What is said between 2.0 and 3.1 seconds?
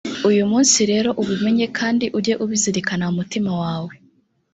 ujye ubizirikana